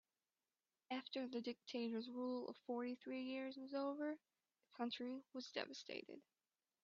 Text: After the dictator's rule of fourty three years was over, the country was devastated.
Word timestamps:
After 0.89 1.27
the 1.27 1.41
dictator's 1.43 2.09
rule 2.09 2.47
of 2.49 2.57
fourty 2.65 2.95
three 2.95 3.21
years 3.21 3.55
was 3.55 3.75
over, 3.75 4.13
the 4.15 4.75
country 4.75 5.21
was 5.31 5.51
devastated. 5.51 6.19